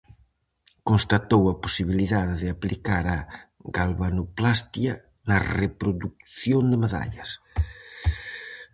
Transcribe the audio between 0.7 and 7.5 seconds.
Constatou a posibilidade de aplicar a galvanoplastia na reprodución de medallas.